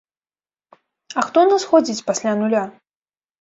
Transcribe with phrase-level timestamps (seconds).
[0.73, 2.63] А хто ў нас ходзіць пасля нуля?